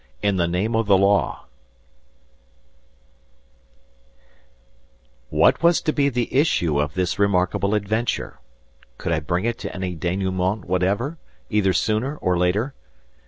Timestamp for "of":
0.75-0.87, 6.81-6.95